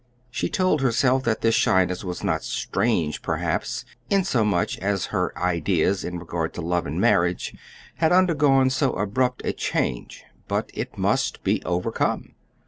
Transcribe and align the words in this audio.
She 0.31 0.49
told 0.49 0.81
herself 0.81 1.25
that 1.25 1.41
this 1.41 1.53
shyness 1.53 2.03
was 2.03 2.23
not 2.23 2.43
strange, 2.43 3.21
perhaps, 3.21 3.85
inasmuch 4.09 4.79
as 4.79 5.05
her 5.13 5.31
ideas 5.37 6.03
in 6.03 6.17
regard 6.17 6.55
to 6.55 6.61
love 6.63 6.87
and 6.87 6.99
marriage 6.99 7.53
had 7.97 8.11
undergone 8.11 8.71
so 8.71 8.93
abrupt 8.93 9.43
a 9.45 9.53
change; 9.53 10.23
but 10.47 10.71
it 10.73 10.97
must 10.97 11.43
be 11.43 11.61
overcome. 11.65 12.33